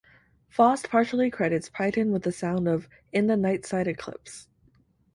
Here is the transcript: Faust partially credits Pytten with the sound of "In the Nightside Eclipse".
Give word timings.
Faust 0.49 0.89
partially 0.89 1.29
credits 1.29 1.69
Pytten 1.69 2.09
with 2.11 2.23
the 2.23 2.31
sound 2.31 2.67
of 2.67 2.89
"In 3.13 3.27
the 3.27 3.35
Nightside 3.35 3.85
Eclipse". 3.85 4.47